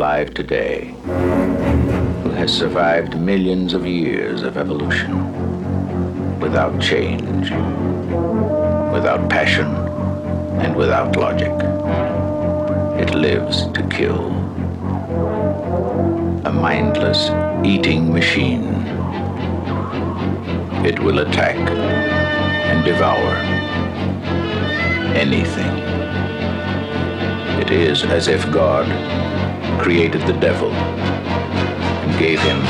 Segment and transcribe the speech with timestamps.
[0.00, 0.94] alive today
[2.22, 5.12] who has survived millions of years of evolution
[6.40, 7.50] without change,
[8.94, 9.66] without passion,
[10.64, 11.52] and without logic.
[12.98, 14.28] It lives to kill.
[16.46, 17.28] A mindless
[17.62, 18.72] eating machine.
[20.82, 21.58] It will attack
[22.70, 23.34] and devour
[25.14, 25.74] anything.
[27.60, 28.88] It is as if God
[29.80, 32.60] created the devil and gave him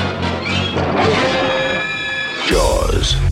[2.47, 3.30] jaws.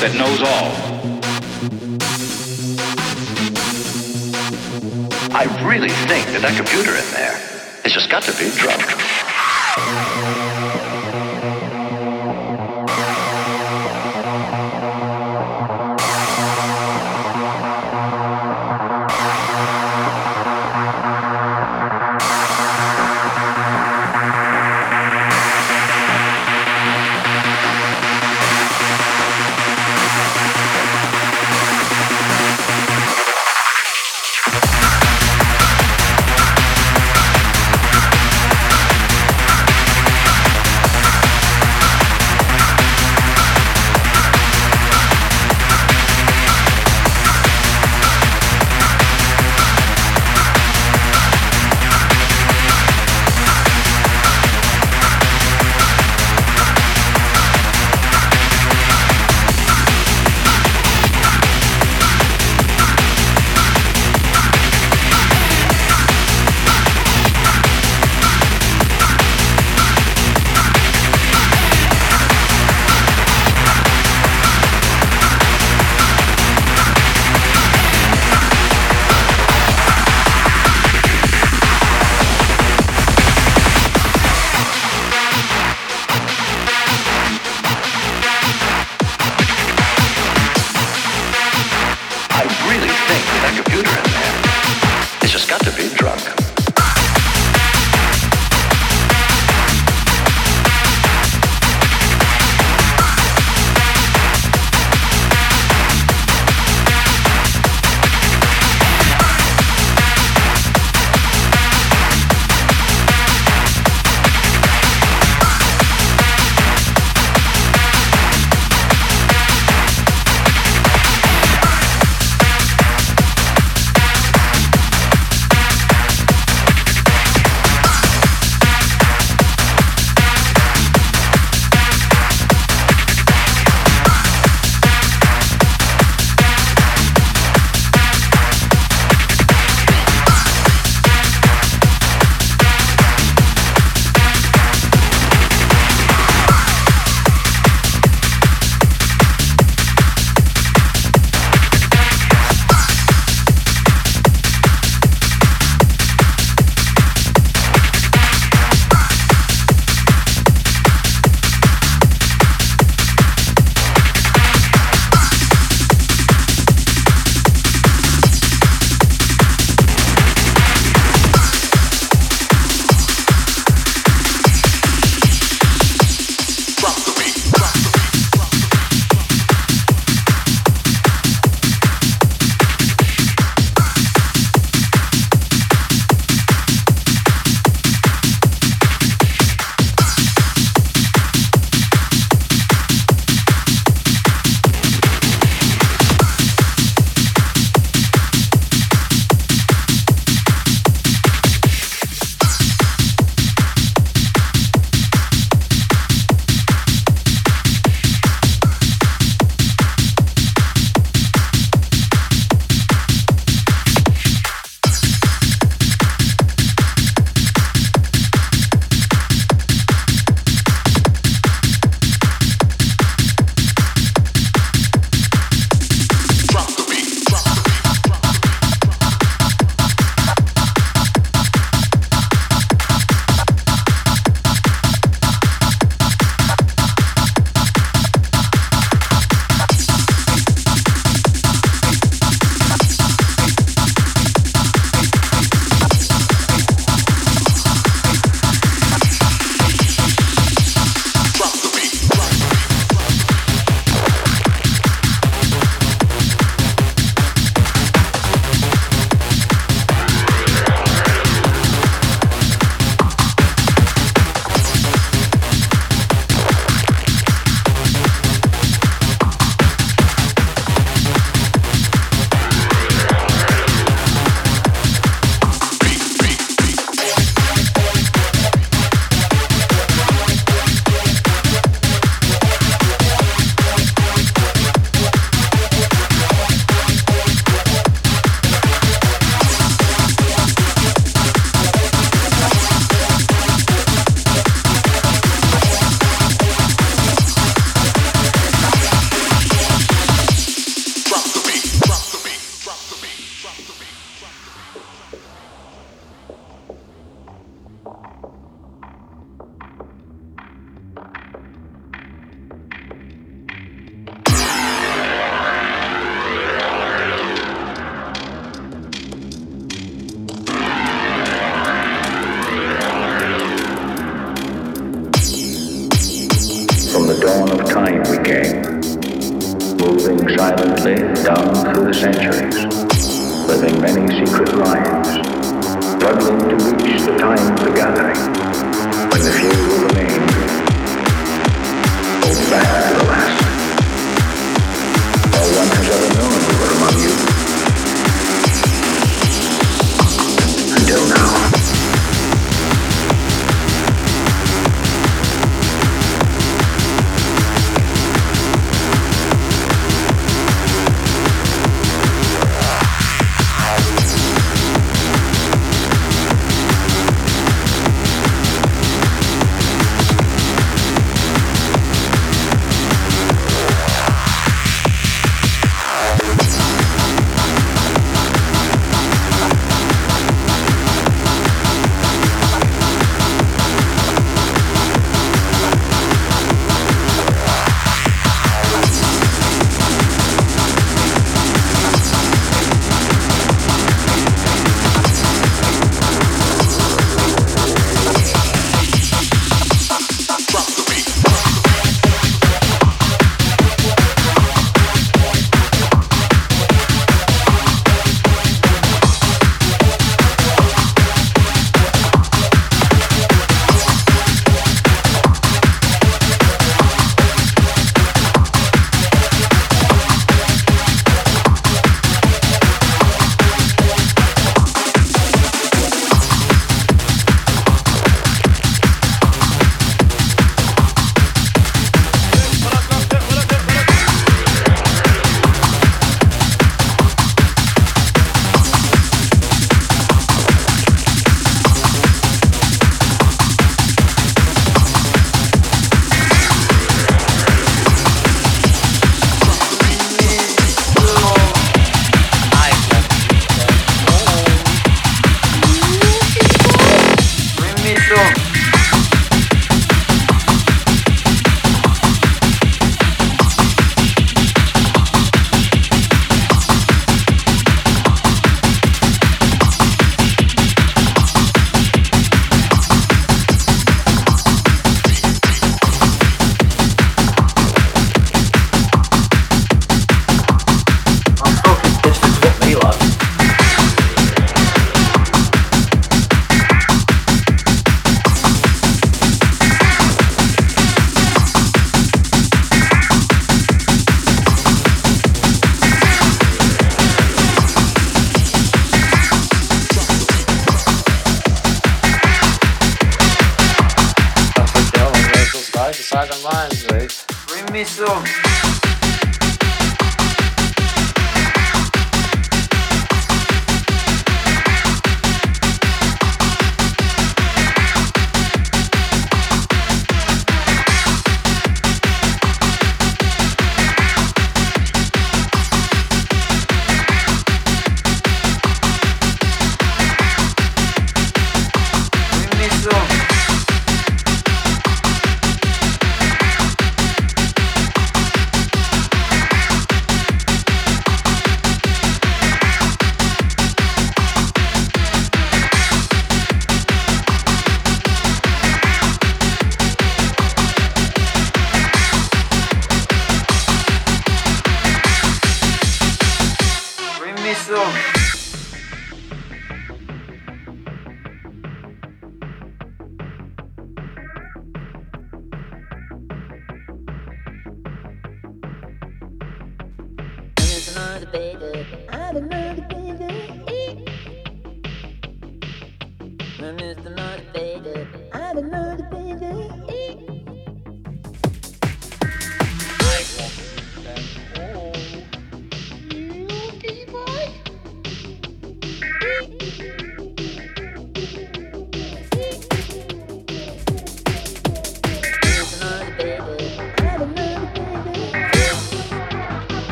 [0.00, 0.75] That knows all.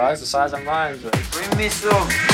[0.00, 0.98] Twice the size of mine.
[1.02, 1.12] But...
[1.30, 2.29] Bring me some.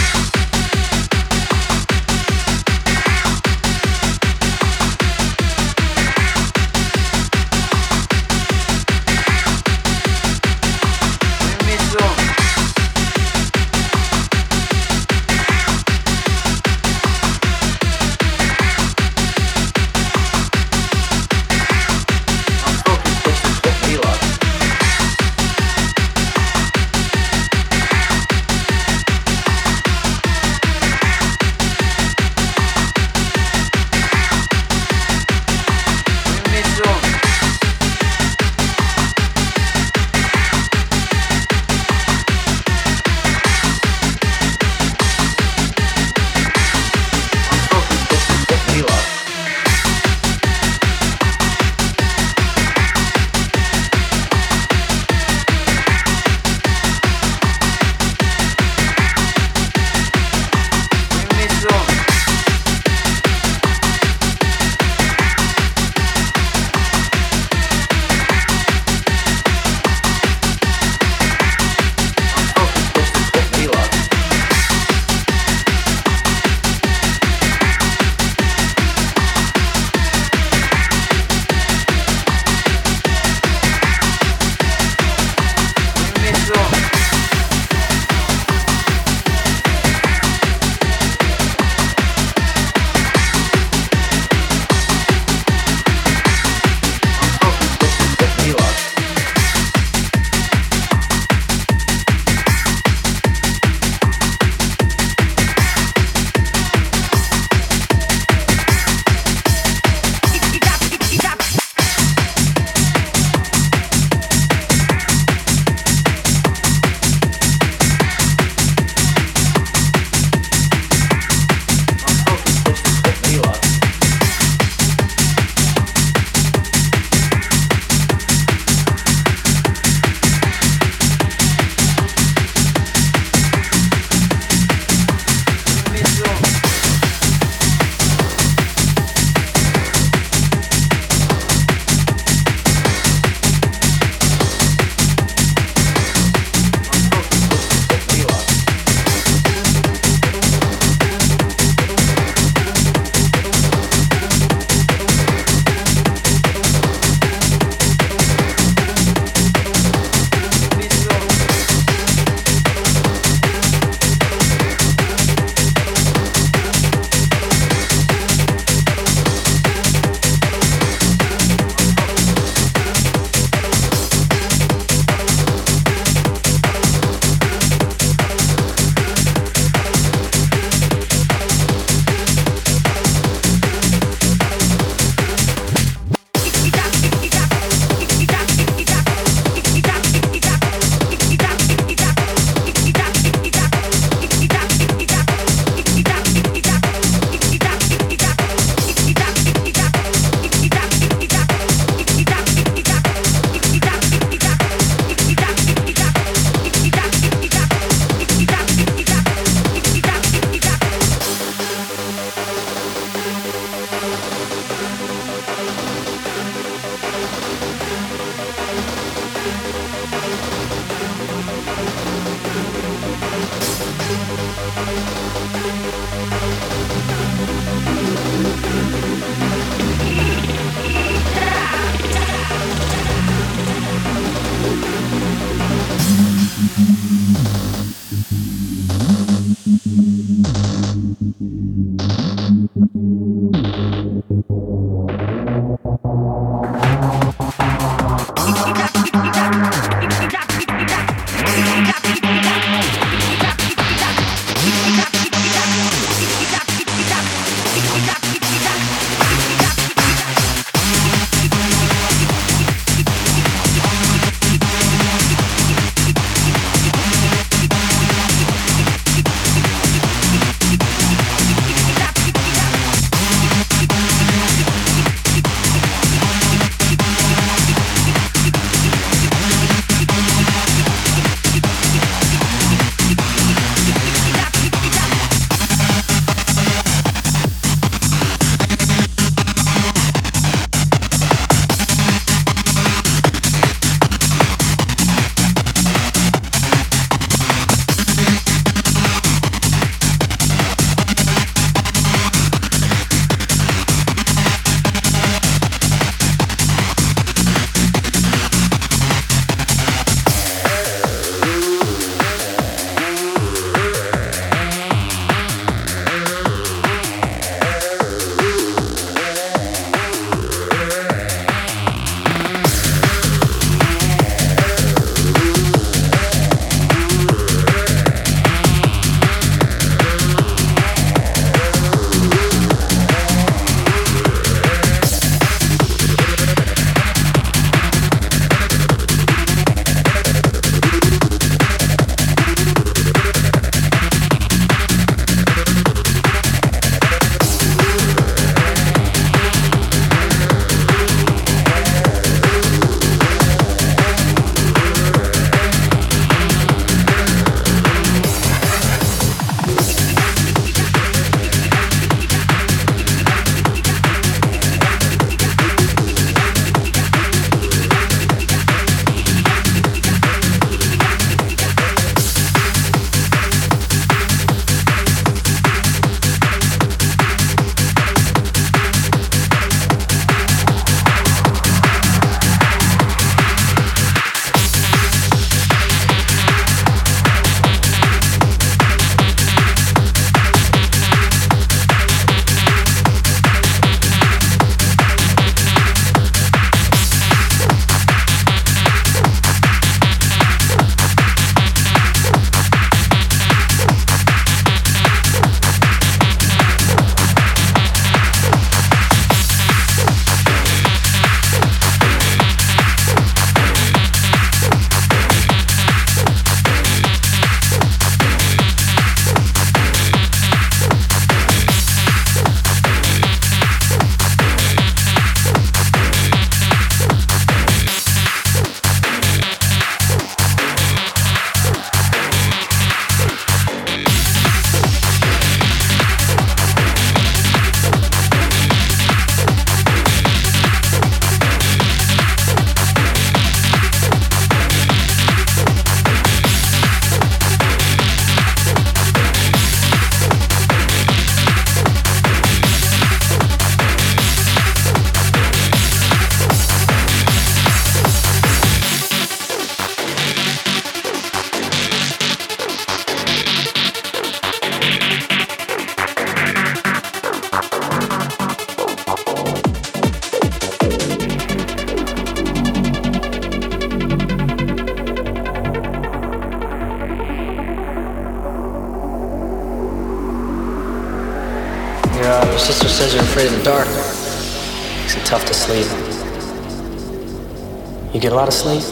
[488.26, 488.82] Get a lot of sleep?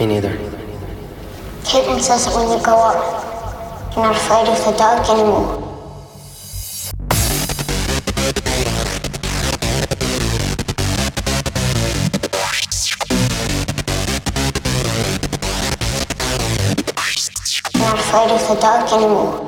[0.00, 0.30] Me neither.
[1.62, 5.62] Caitlin says that when you grow up, you're not afraid of the dark anymore.
[17.72, 19.45] You're not afraid of the dark anymore.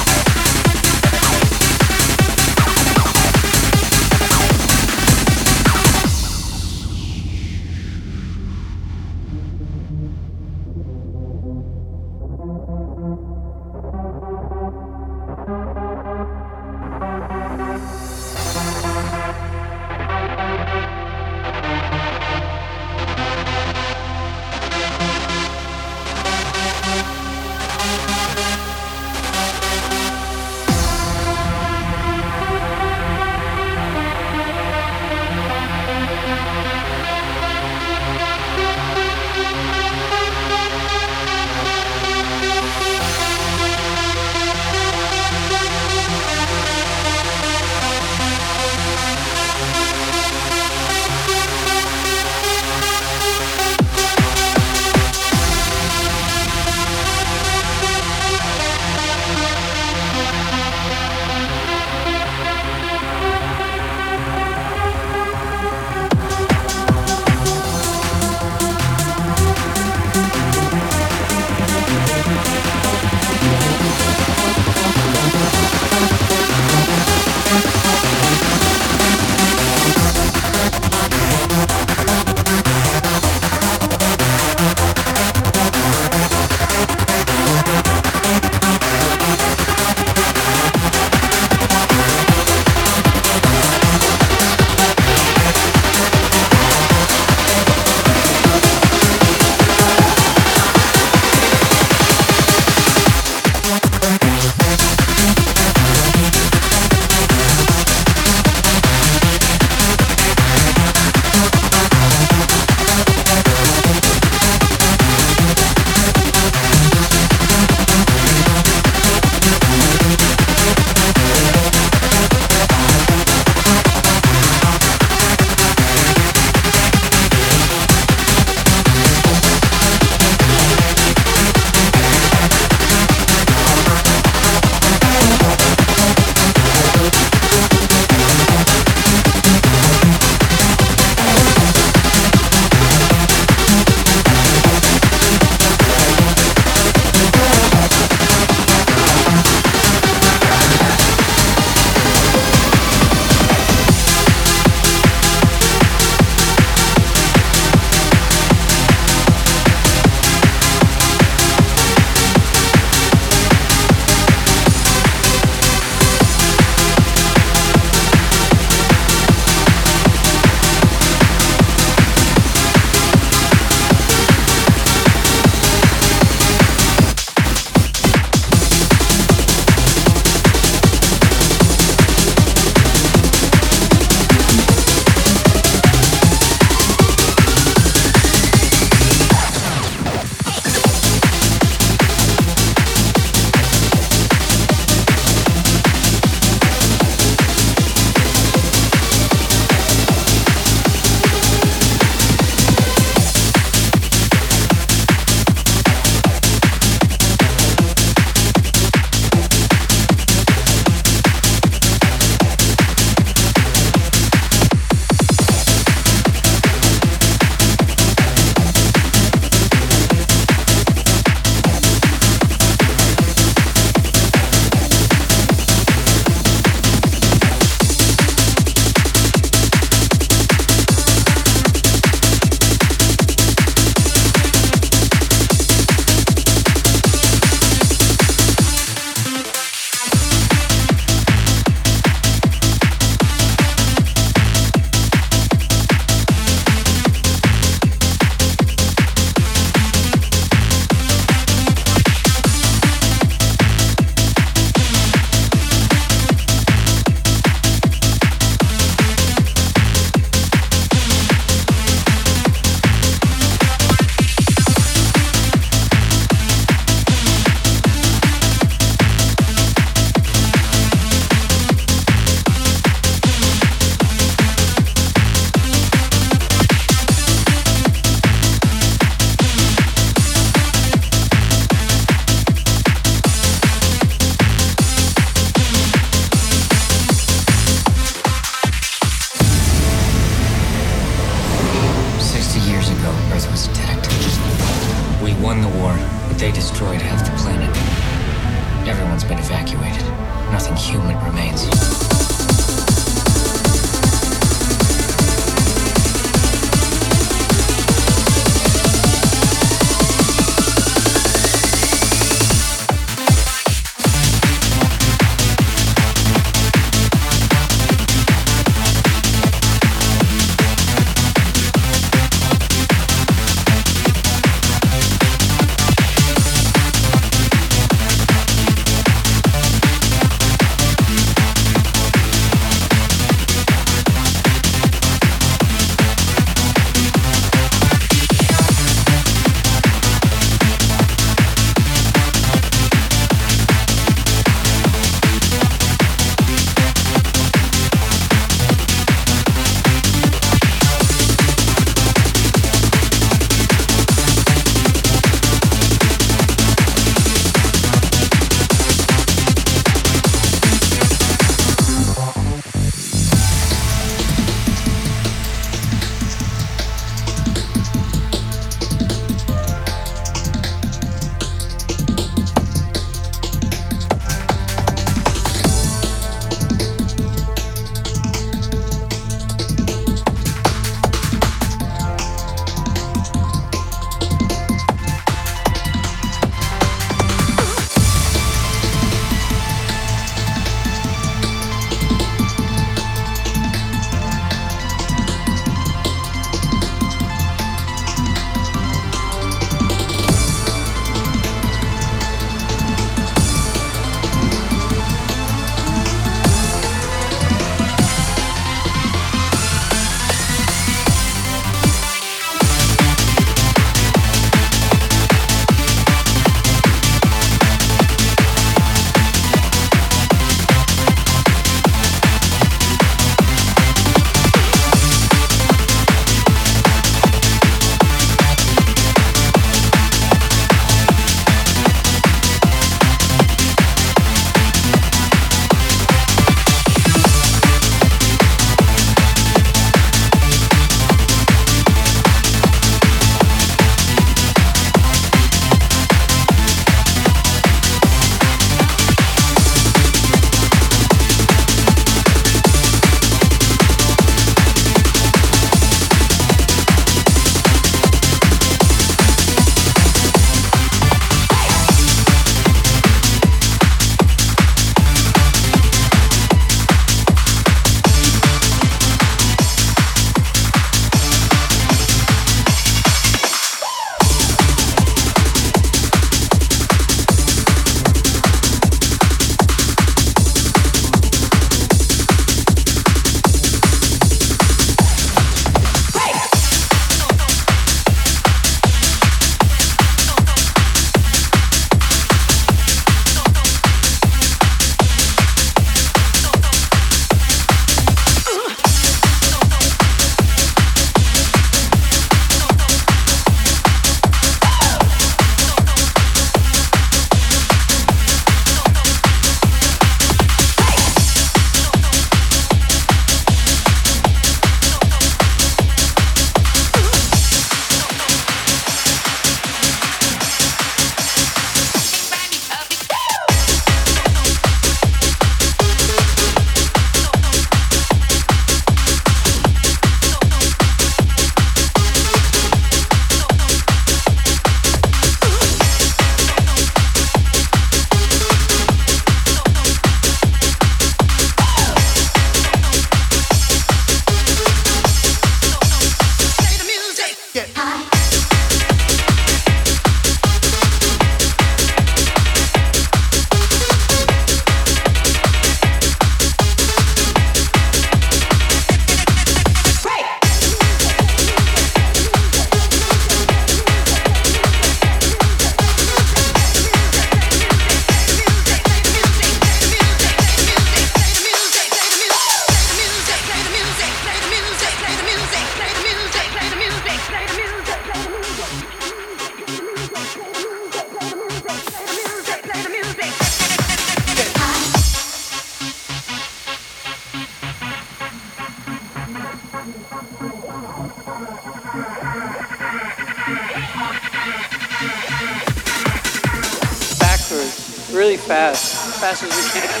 [598.22, 600.00] Really fast, fast as we can.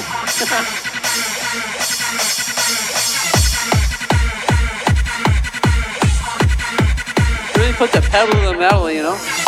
[7.58, 9.41] really put the pedal to the metal, you know.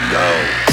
[0.00, 0.69] Let go.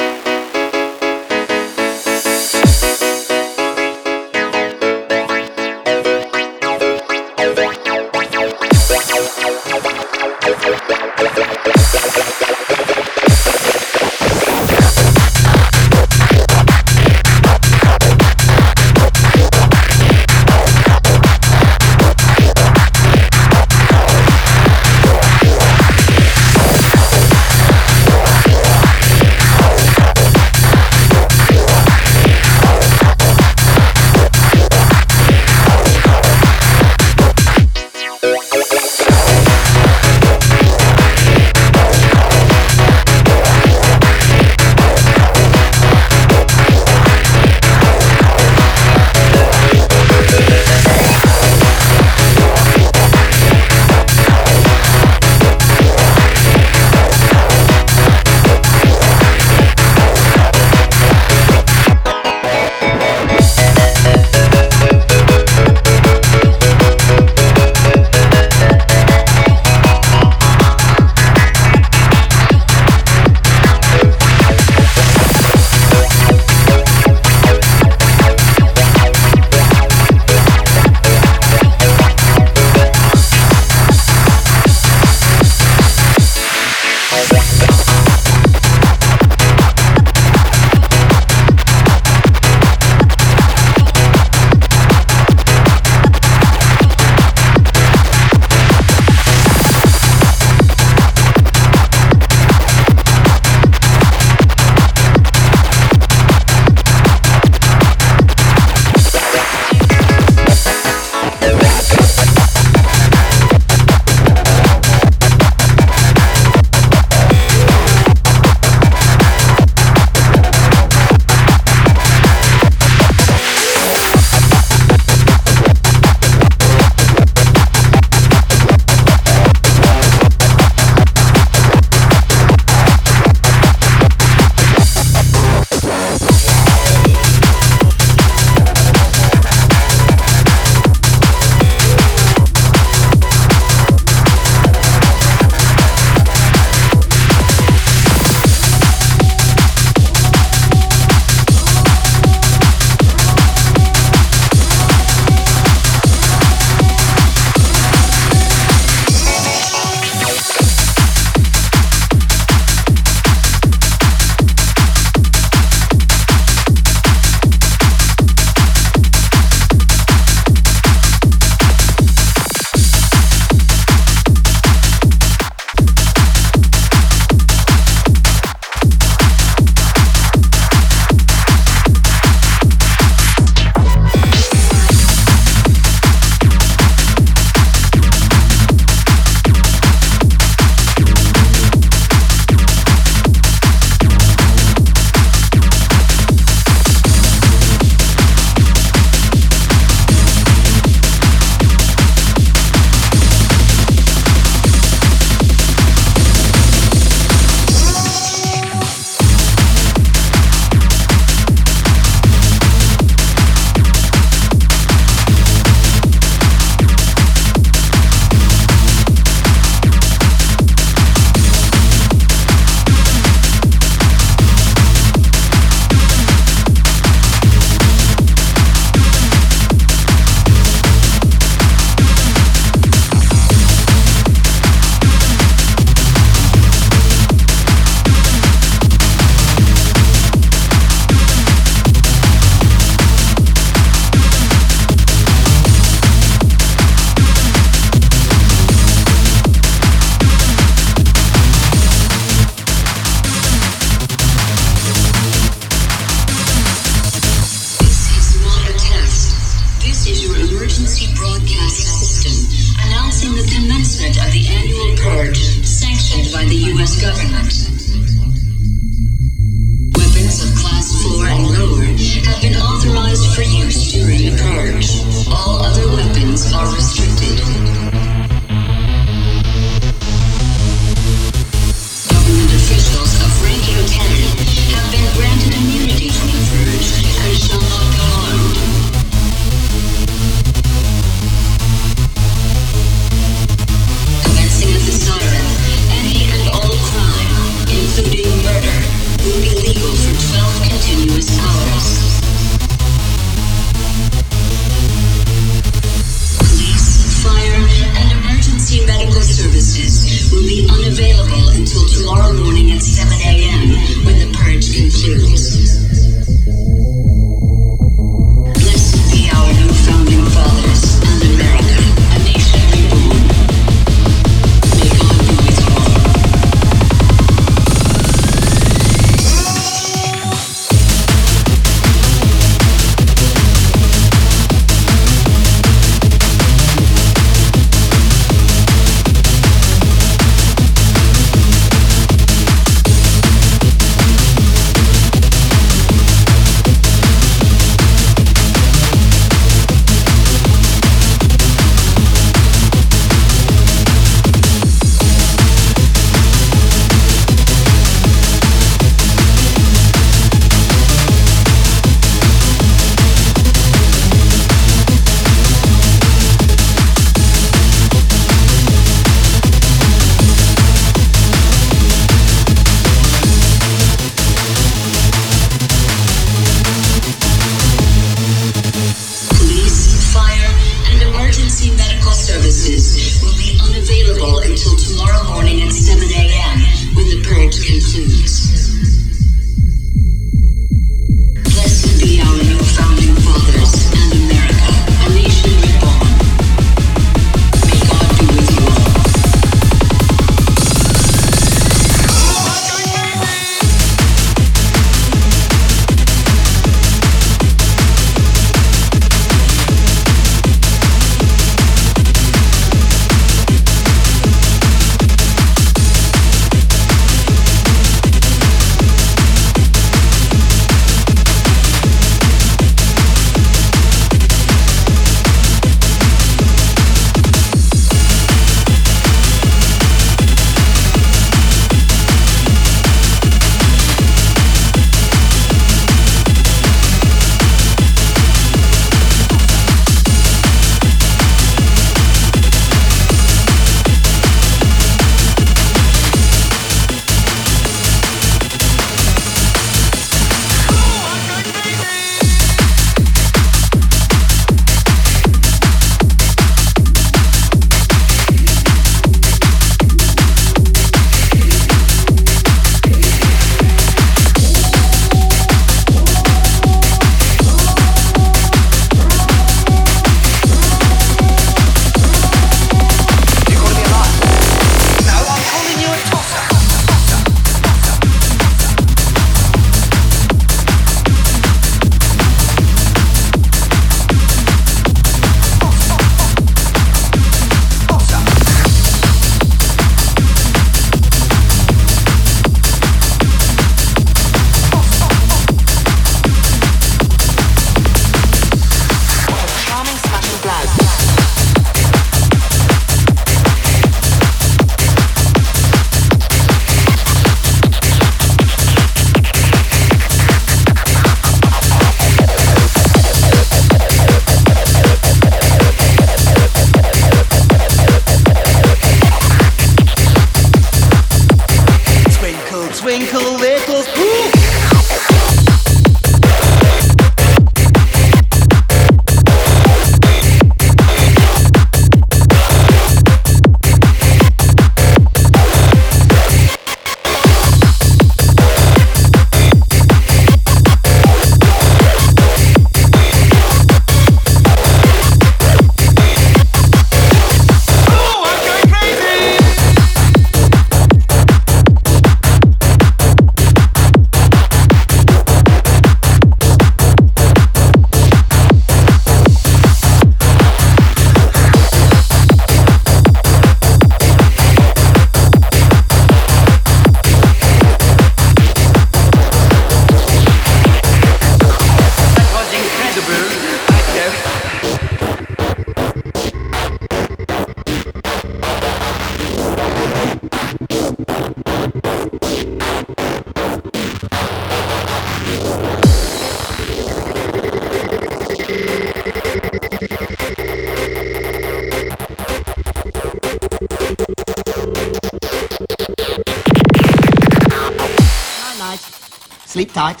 [599.54, 600.00] Sleep tight.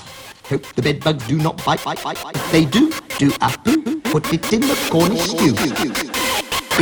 [0.50, 1.84] Hope the bed bugs do not bite.
[1.84, 2.34] bite, bite, bite.
[2.34, 4.00] If they do, do a poo.
[4.00, 5.54] Put it in the Cornish stew.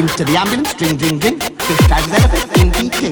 [0.00, 1.38] Into the ambulance, dring, dring, dring.
[1.38, 3.10] Fish tags elephant in Peking.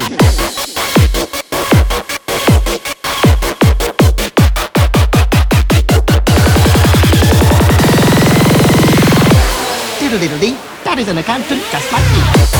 [9.99, 12.50] Diddle-diddle-dee, that is an accountant just like me.